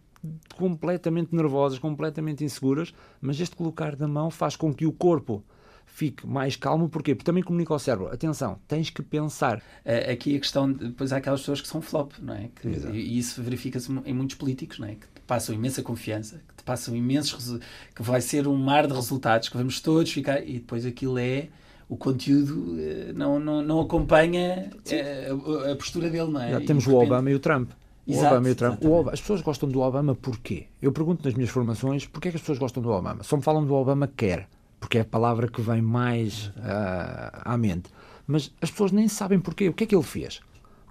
completamente 0.56 1.36
nervosas, 1.36 1.80
completamente 1.80 2.44
inseguras, 2.44 2.94
mas 3.20 3.40
este 3.40 3.56
colocar 3.56 3.96
da 3.96 4.08
mão 4.08 4.30
faz 4.30 4.56
com 4.56 4.72
que 4.72 4.86
o 4.86 4.92
corpo 4.92 5.44
fique 5.88 6.28
mais 6.28 6.56
calmo. 6.56 6.88
Porquê? 6.90 7.16
Porque 7.16 7.26
também 7.26 7.42
comunica 7.42 7.74
ao 7.74 7.80
cérebro, 7.80 8.08
atenção, 8.14 8.60
tens 8.68 8.92
que 8.92 9.02
pensar. 9.02 9.64
Eh, 9.84 10.12
Aqui 10.12 10.36
a 10.36 10.40
questão, 10.40 10.72
de- 10.72 10.86
depois 10.90 11.12
há 11.12 11.18
aquelas 11.18 11.40
pessoas 11.40 11.60
que 11.60 11.68
são 11.68 11.82
flop, 11.82 12.12
não 12.22 12.36
é? 12.36 12.50
Que, 12.56 12.68
e 12.68 13.18
isso 13.18 13.42
verifica-se 13.42 13.92
em 14.06 14.14
muitos 14.14 14.36
políticos, 14.36 14.78
não 14.80 14.88
é? 14.88 14.92
Que 14.96 15.08
te 15.08 15.22
passam 15.26 15.56
imensa 15.56 15.82
confiança, 15.82 16.40
que 16.48 16.56
te 16.58 16.64
passam 16.64 16.96
imensos, 16.96 17.60
que 17.96 18.04
vai 18.04 18.22
ser 18.22 18.48
um 18.48 18.56
mar 18.58 18.86
de 18.86 18.94
resultados, 18.94 19.50
que 19.50 19.58
vamos 19.58 19.80
todos 19.82 20.12
ficar, 20.12 20.48
e 20.48 20.54
depois 20.60 20.86
aquilo 20.86 21.18
é, 21.18 21.48
o 21.90 21.96
conteúdo 21.98 22.76
eh, 22.80 23.12
não, 23.16 23.40
não, 23.40 23.62
não 23.62 23.80
acompanha 23.82 24.70
eh, 24.90 25.30
a, 25.68 25.72
a 25.72 25.76
postura 25.76 26.10
dele, 26.10 26.32
não 26.32 26.42
é? 26.42 26.52
Já 26.52 26.62
E 26.62 26.66
temos 26.66 26.84
de 26.84 26.90
o 26.90 26.94
repente- 26.94 27.12
Obama 27.12 27.32
e 27.32 27.36
o 27.36 27.40
Trump. 27.40 27.72
O 28.06 28.12
Exato, 28.12 28.28
Obama 28.28 28.48
e 28.48 28.52
o 28.52 28.56
Trump. 28.56 28.84
O. 28.84 28.88
Obama- 28.92 29.12
as 29.14 29.22
pessoas 29.22 29.42
gostam 29.42 29.68
do 29.70 29.80
Obama 29.82 30.16
porquê? 30.16 30.66
Eu 30.82 30.92
pergunto 30.92 31.26
nas 31.26 31.34
minhas 31.34 31.50
formações 31.50 32.06
porquê 32.06 32.28
é 32.30 32.32
que 32.32 32.38
as 32.38 32.42
pessoas 32.42 32.58
gostam 32.58 32.82
do 32.84 32.90
Obama. 32.90 33.24
Só 33.24 33.36
me 33.38 33.44
falam 33.44 33.66
do 33.66 33.74
Obama 33.74 34.10
quer. 34.16 34.48
porque 34.80 34.98
é 35.00 35.02
a 35.02 35.06
palavra 35.06 35.48
que 35.48 35.60
vem 35.62 35.82
mais 35.82 36.52
ah, 36.58 37.42
à 37.44 37.58
mente. 37.58 37.90
Mas 38.26 38.52
as 38.62 38.70
pessoas 38.70 38.92
nem 38.92 39.08
sabem 39.08 39.40
porquê. 39.40 39.70
O 39.70 39.74
que 39.74 39.84
é 39.86 39.88
que 39.88 39.96
ele 39.96 40.04
fez? 40.04 40.40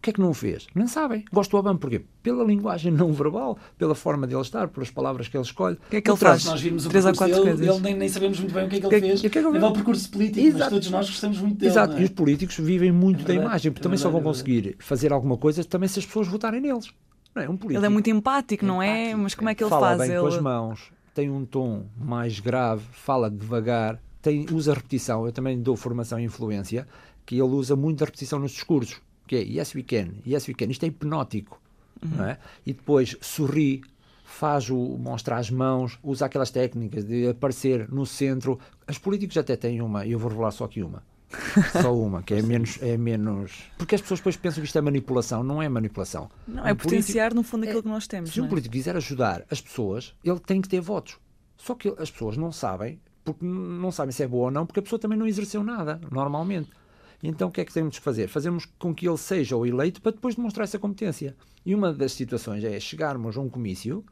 O 0.06 0.08
que 0.08 0.10
é 0.10 0.12
que 0.12 0.20
não 0.20 0.32
fez? 0.32 0.68
Nem 0.72 0.86
sabem. 0.86 1.24
Gosto 1.32 1.50
do 1.50 1.56
Obama 1.56 1.76
porquê? 1.80 2.00
Pela 2.22 2.44
linguagem 2.44 2.92
não 2.92 3.12
verbal, 3.12 3.58
pela 3.76 3.92
forma 3.92 4.24
dele 4.24 4.40
estar, 4.40 4.68
pelas 4.68 4.88
palavras 4.88 5.26
que 5.26 5.36
ele 5.36 5.42
escolhe. 5.42 5.74
O 5.76 5.90
que 5.90 5.96
é 5.96 6.00
que 6.00 6.08
ele 6.08 6.16
traz- 6.16 6.42
faz? 6.44 6.52
Nós 6.52 6.60
vimos 6.60 6.86
o 6.86 6.88
Três 6.88 7.04
ou 7.04 7.10
percurso 7.10 7.32
quatro 7.34 7.44
dele, 7.44 7.56
coisas. 7.66 7.74
ele 7.76 7.84
nem, 7.84 7.98
nem 7.98 8.08
sabemos 8.08 8.38
muito 8.38 8.54
bem 8.54 8.66
o 8.66 8.68
que 8.68 8.76
é 8.76 8.80
que 8.80 8.88
Que- 8.88 8.94
ele 8.94 9.06
fez. 9.08 9.20
que 9.22 9.26
é 9.26 9.30
que 9.30 9.38
ele- 9.38 9.50
Nível 9.50 9.72
percurso 9.72 10.08
político, 10.10 10.46
mas 10.46 10.54
Exato. 10.54 10.70
todos 10.70 10.90
nós 10.90 11.06
gostamos 11.10 11.38
muito 11.40 11.56
dele. 11.58 11.72
Exato, 11.72 11.92
não 11.94 11.98
é? 11.98 12.02
e 12.02 12.04
os 12.04 12.10
políticos 12.10 12.56
vivem 12.58 12.92
muito 12.92 13.22
É 13.22 13.24
da 13.24 13.34
imagem, 13.34 13.68
é 13.68 13.72
porque 13.72 13.82
também 13.82 13.98
só 13.98 14.08
vão 14.08 14.20
é 14.20 14.22
conseguir 14.22 14.76
fazer 14.78 15.12
alguma 15.12 15.36
coisa 15.36 15.64
também 15.64 15.88
se 15.88 15.98
as 15.98 16.06
pessoas 16.06 16.28
votarem 16.28 16.60
neles. 16.60 16.92
Não 17.34 17.42
é? 17.42 17.48
Um 17.48 17.56
político. 17.56 17.80
Ele 17.80 17.86
é 17.86 17.88
muito 17.88 18.08
empático, 18.08 18.64
não 18.64 18.80
é? 18.80 19.06
Empático, 19.08 19.22
Mas 19.22 19.34
como 19.34 19.48
é 19.48 19.54
que 19.56 19.64
ele 19.64 19.70
fala 19.70 19.86
faz? 19.88 19.98
bem 20.02 20.10
ele... 20.12 20.20
com 20.20 20.26
as 20.28 20.40
mãos, 20.40 20.92
tem 21.12 21.28
um 21.30 21.44
tom 21.44 21.86
mais 21.98 22.38
grave, 22.38 22.84
fala 22.92 23.28
devagar, 23.28 24.00
tem, 24.22 24.46
usa 24.52 24.72
repetição. 24.72 25.26
Eu 25.26 25.32
também 25.32 25.60
dou 25.60 25.76
formação 25.76 26.18
em 26.20 26.24
influência, 26.26 26.86
que 27.24 27.34
ele 27.34 27.42
usa 27.42 27.74
muito 27.74 28.02
a 28.02 28.04
repetição 28.04 28.38
nos 28.38 28.52
discursos, 28.52 29.00
que 29.26 29.36
é 29.36 29.40
yes 29.42 29.74
we 29.74 29.82
can, 29.82 30.08
yes 30.26 30.46
we 30.48 30.54
can. 30.54 30.66
Isto 30.66 30.84
é 30.84 30.88
hipnótico, 30.88 31.60
não 32.02 32.24
é? 32.24 32.38
E 32.64 32.72
depois 32.72 33.16
sorri, 33.20 33.82
faz 34.24 34.68
o 34.70 34.76
mostra 34.98 35.36
as 35.36 35.50
mãos, 35.50 35.98
usa 36.02 36.26
aquelas 36.26 36.50
técnicas 36.50 37.04
de 37.04 37.28
aparecer 37.28 37.88
no 37.90 38.04
centro. 38.06 38.58
Os 38.88 38.98
políticos 38.98 39.36
até 39.36 39.56
têm 39.56 39.80
uma, 39.82 40.04
e 40.06 40.12
eu 40.12 40.18
vou 40.18 40.30
revelar 40.30 40.50
só 40.50 40.64
aqui 40.64 40.82
uma. 40.82 41.02
Só 41.82 41.92
uma, 41.92 42.22
que 42.22 42.34
é 42.34 42.40
menos, 42.40 42.78
é 42.80 42.96
menos. 42.96 43.64
Porque 43.76 43.96
as 43.96 44.00
pessoas 44.00 44.20
depois 44.20 44.36
pensam 44.36 44.60
que 44.62 44.66
isto 44.66 44.78
é 44.78 44.80
manipulação. 44.80 45.42
Não 45.42 45.60
é 45.60 45.68
manipulação. 45.68 46.30
Não, 46.46 46.62
Um 46.62 46.66
é 46.66 46.72
político- 46.72 46.82
potenciar, 46.84 47.34
no 47.34 47.42
fundo, 47.42 47.64
aquilo 47.64 47.80
é- 47.80 47.82
que 47.82 47.88
nós 47.88 48.06
temos. 48.06 48.30
se 48.32 48.40
um 48.40 48.44
é? 48.46 48.48
político 48.48 48.72
quiser 48.72 48.96
ajudar 48.96 49.42
as 49.50 49.60
pessoas, 49.60 50.14
ele 50.24 50.38
tem 50.38 50.60
que 50.62 50.68
ter 50.68 50.80
votos. 50.80 51.16
Só 51.56 51.74
que 51.74 51.88
as 51.98 52.12
pessoas 52.12 52.36
não 52.36 52.52
sabem, 52.52 53.00
porque 53.24 53.44
não 53.44 53.90
sabem 53.90 54.12
se 54.12 54.22
é 54.22 54.26
boa 54.28 54.44
ou 54.46 54.50
não, 54.52 54.64
porque 54.64 54.78
a 54.78 54.82
pessoa 54.82 55.00
também 55.00 55.18
não 55.18 55.26
exerceu 55.26 55.64
nada, 55.64 56.00
normalmente. 56.12 56.70
Então 57.22 57.48
o 57.48 57.50
que 57.50 57.60
é 57.60 57.64
que 57.64 57.72
temos 57.72 57.98
que 57.98 58.04
fazer? 58.04 58.28
Fazermos 58.28 58.66
com 58.78 58.94
que 58.94 59.08
ele 59.08 59.16
seja 59.16 59.56
o 59.56 59.66
eleito 59.66 60.00
para 60.00 60.12
depois 60.12 60.34
demonstrar 60.34 60.64
essa 60.64 60.78
competência. 60.78 61.34
E 61.64 61.74
uma 61.74 61.92
das 61.92 62.12
situações 62.12 62.62
é 62.62 62.78
chegarmos 62.78 63.36
a 63.36 63.40
um 63.40 63.48
comício 63.48 64.04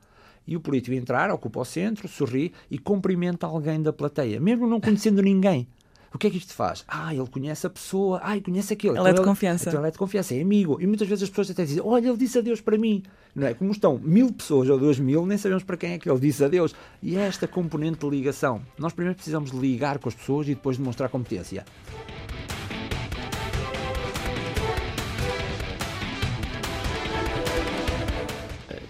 e 0.46 0.56
o 0.56 0.60
político 0.60 0.94
entrar, 0.94 1.30
ocupa 1.30 1.60
o 1.60 1.64
centro, 1.64 2.06
sorri 2.08 2.52
e 2.70 2.78
cumprimenta 2.78 3.46
alguém 3.46 3.80
da 3.80 3.92
plateia, 3.92 4.40
mesmo 4.40 4.66
não 4.66 4.80
conhecendo 4.80 5.22
ninguém. 5.22 5.66
O 6.14 6.18
que 6.18 6.28
é 6.28 6.30
que 6.30 6.36
isto 6.36 6.54
faz? 6.54 6.84
Ah, 6.86 7.12
ele 7.12 7.26
conhece 7.26 7.66
a 7.66 7.70
pessoa, 7.70 8.20
ah, 8.22 8.40
conhece 8.40 8.72
aquele. 8.72 8.96
Ele 8.96 9.08
é 9.08 9.12
de 9.12 9.20
confiança. 9.20 9.68
Então 9.68 9.80
ele 9.80 9.88
é 9.88 9.90
de 9.90 9.98
confiança, 9.98 10.32
é 10.32 10.40
amigo. 10.40 10.80
E 10.80 10.86
muitas 10.86 11.08
vezes 11.08 11.24
as 11.24 11.28
pessoas 11.28 11.50
até 11.50 11.64
dizem: 11.64 11.82
Olha, 11.84 12.06
ele 12.06 12.16
disse 12.16 12.38
adeus 12.38 12.60
para 12.60 12.78
mim. 12.78 13.02
Não 13.34 13.48
é? 13.48 13.52
Como 13.52 13.72
estão 13.72 13.98
mil 13.98 14.32
pessoas 14.32 14.70
ou 14.70 14.78
duas 14.78 15.00
mil, 15.00 15.26
nem 15.26 15.36
sabemos 15.36 15.64
para 15.64 15.76
quem 15.76 15.94
é 15.94 15.98
que 15.98 16.08
ele 16.08 16.20
disse 16.20 16.44
adeus. 16.44 16.72
E 17.02 17.16
é 17.16 17.22
esta 17.22 17.48
componente 17.48 17.98
de 17.98 18.08
ligação. 18.08 18.62
Nós 18.78 18.92
primeiro 18.92 19.16
precisamos 19.16 19.50
ligar 19.50 19.98
com 19.98 20.08
as 20.08 20.14
pessoas 20.14 20.46
e 20.46 20.54
depois 20.54 20.76
demonstrar 20.76 21.08
competência. 21.08 21.64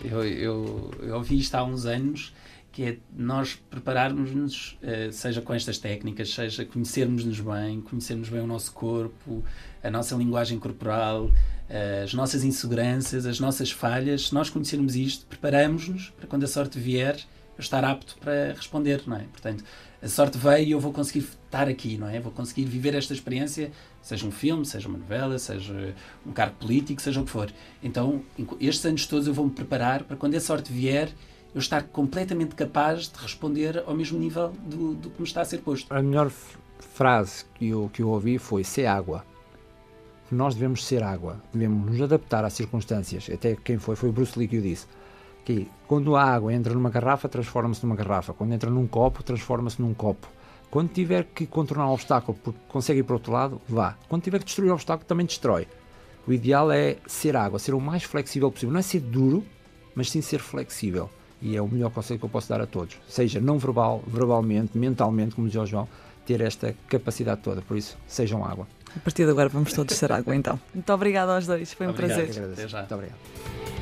Eu, 0.05 0.23
eu, 0.23 0.91
eu 1.01 1.17
ouvi 1.17 1.39
isto 1.39 1.55
há 1.55 1.65
uns 1.65 1.87
anos, 1.87 2.35
que 2.71 2.83
é 2.83 2.97
nós 3.17 3.59
prepararmos-nos, 3.71 4.77
eh, 4.83 5.09
seja 5.11 5.41
com 5.41 5.55
estas 5.55 5.79
técnicas, 5.79 6.35
seja 6.35 6.65
conhecermos-nos 6.65 7.41
bem, 7.41 7.81
conhecermos 7.81 8.29
bem 8.29 8.41
o 8.41 8.47
nosso 8.47 8.73
corpo, 8.73 9.43
a 9.83 9.91
nossa 9.91 10.15
linguagem 10.15 10.59
corporal, 10.59 11.31
eh, 11.71 12.03
as 12.05 12.13
nossas 12.13 12.45
inseguranças, 12.45 13.25
as 13.25 13.41
nossas 13.41 13.71
falhas. 13.71 14.29
Se 14.29 14.35
nós 14.35 14.51
conhecermos 14.51 14.95
isto, 14.95 15.25
preparamos-nos 15.27 16.11
para 16.11 16.27
quando 16.27 16.45
a 16.45 16.49
sorte 16.49 16.79
vier, 16.79 17.17
estar 17.59 17.85
apto 17.85 18.17
para 18.19 18.53
responder, 18.55 19.03
não 19.07 19.17
é? 19.17 19.25
Portanto, 19.25 19.65
a 20.03 20.09
sorte 20.09 20.37
veio 20.37 20.67
e 20.67 20.71
eu 20.73 20.81
vou 20.81 20.93
conseguir 20.93 21.21
estar 21.21 21.69
aqui, 21.69 21.97
não 21.97 22.09
é? 22.09 22.21
Vou 22.21 22.33
conseguir 22.33 22.65
viver 22.65 22.95
esta 22.95 23.15
experiência, 23.15 23.71
seja 24.03 24.27
um 24.27 24.31
filme, 24.31 24.67
seja 24.67 24.89
uma 24.89 24.99
novela, 24.99 25.39
seja 25.39 25.95
um 26.27 26.33
cargo 26.33 26.57
político, 26.57 27.01
seja 27.01 27.21
o 27.21 27.25
que 27.25 27.31
for. 27.31 27.51
Então, 27.83 28.23
estes 28.61 28.85
anos 28.85 29.07
todos 29.07 29.27
eu 29.27 29.33
vou-me 29.35 29.51
preparar 29.51 30.05
para 30.05 30.17
quando 30.17 30.35
a 30.35 30.41
sorte 30.41 30.73
vier, 30.73 31.11
eu 31.55 31.59
estar 31.61 31.85
completamente 31.85 32.55
capaz 32.55 33.09
de 33.09 33.19
responder 33.19 33.83
ao 33.87 33.95
mesmo 33.95 34.19
nível 34.19 34.53
do, 34.67 34.95
do 34.95 35.11
que 35.11 35.23
me 35.23 35.27
está 35.27 35.41
a 35.41 35.45
ser 35.45 35.59
posto. 35.59 35.93
A 35.93 36.03
melhor 36.03 36.31
frase 36.79 37.45
que 37.55 37.69
eu, 37.69 37.89
que 37.93 38.03
eu 38.03 38.09
ouvi 38.09 38.39
foi: 38.39 38.65
ser 38.65 38.87
água. 38.87 39.25
Nós 40.31 40.55
devemos 40.55 40.85
ser 40.85 41.03
água, 41.03 41.41
devemos 41.53 41.93
nos 41.93 42.03
adaptar 42.03 42.45
às 42.45 42.55
circunstâncias. 42.55 43.31
Até 43.33 43.55
quem 43.55 43.79
foi, 43.79 43.95
foi 43.95 44.09
o 44.09 44.13
Bruce 44.13 44.37
Lee 44.39 44.49
que 44.49 44.59
o 44.59 44.63
disse. 44.63 44.87
Que 45.45 45.69
quando 45.87 46.17
a 46.17 46.23
água 46.23 46.53
entra 46.53 46.73
numa 46.73 46.91
garrafa, 46.91 47.29
transforma-se 47.29 47.85
numa 47.85 47.95
garrafa. 47.95 48.33
Quando 48.33 48.53
entra 48.53 48.71
num 48.71 48.87
copo, 48.87 49.23
transforma-se 49.23 49.81
num 49.81 49.93
copo. 49.93 50.27
Quando 50.71 50.89
tiver 50.91 51.25
que 51.25 51.47
contornar 51.47 51.87
um 51.87 51.93
obstáculo 51.93 52.37
porque 52.43 52.59
consegue 52.69 53.01
ir 53.01 53.03
para 53.05 53.13
o 53.13 53.17
outro 53.17 53.33
lado, 53.33 53.61
vá. 53.69 53.97
Quando 54.09 54.23
tiver 54.23 54.39
que 54.39 54.47
destruir 54.47 54.71
o 54.71 54.75
obstáculo, 54.75 55.07
também 55.07 55.27
destrói. 55.27 55.69
O 56.27 56.33
ideal 56.33 56.73
é 56.73 56.97
ser 57.07 57.37
água, 57.37 57.59
ser 57.59 57.75
o 57.75 57.81
mais 57.81 58.03
flexível 58.03 58.51
possível. 58.51 58.73
Não 58.73 58.81
é 58.81 58.83
ser 58.83 59.01
duro, 59.01 59.45
mas 59.95 60.11
sim 60.11 60.21
ser 60.23 60.39
flexível. 60.39 61.11
E 61.41 61.55
é 61.55 61.61
o 61.61 61.69
melhor 61.69 61.91
conselho 61.91 62.19
que 62.19 62.25
eu 62.25 62.31
posso 62.31 62.49
dar 62.49 62.61
a 62.61 62.67
todos. 62.67 62.97
Seja 63.07 63.39
não 63.39 63.59
verbal, 63.59 64.03
verbalmente, 64.07 64.77
mentalmente, 64.79 65.35
como 65.35 65.47
dizia 65.47 65.61
o 65.61 65.67
João, 65.67 65.87
ter 66.25 66.41
esta 66.41 66.75
capacidade 66.89 67.43
toda. 67.43 67.61
Por 67.61 67.77
isso, 67.77 67.99
sejam 68.09 68.43
água. 68.45 68.67
A 68.97 69.01
partir 69.01 69.25
de 69.27 69.31
agora 69.31 69.51
vamos 69.51 69.73
todos 69.73 69.95
ser 69.95 70.11
água, 70.11 70.35
então. 70.35 70.59
Muito 70.75 70.91
obrigada 70.93 71.35
aos 71.35 71.47
dois, 71.47 71.73
foi 71.75 71.87
um 71.87 71.91
Obrigado. 71.91 72.17
prazer. 72.17 72.31
Agradeço. 72.31 72.61
Até 72.63 72.69
já. 72.69 72.79
Muito 72.79 72.95
obrigado. 72.95 73.74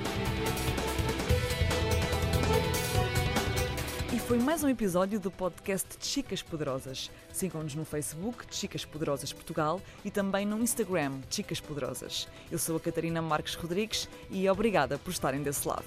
Foi 4.27 4.39
mais 4.39 4.63
um 4.63 4.69
episódio 4.69 5.19
do 5.19 5.31
podcast 5.31 5.99
de 5.99 6.07
Chicas 6.07 6.43
Poderosas. 6.43 7.11
Sigam-nos 7.33 7.75
no 7.75 7.85
Facebook 7.85 8.45
Chicas 8.51 8.85
Poderosas 8.85 9.33
Portugal 9.33 9.81
e 10.05 10.11
também 10.11 10.47
no 10.47 10.59
Instagram 10.61 11.21
Chicas 11.29 11.61
Poderosas. 11.61 12.29
Eu 12.51 12.59
sou 12.59 12.77
a 12.77 12.81
Catarina 12.81 13.21
Marques 13.21 13.55
Rodrigues 13.55 14.09
e 14.31 14.49
obrigada 14.49 14.97
por 14.99 15.11
estarem 15.11 15.43
desse 15.43 15.67
lado. 15.67 15.85